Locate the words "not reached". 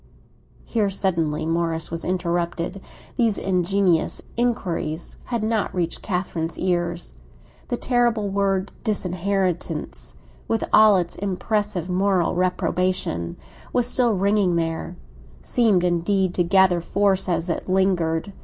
5.43-6.01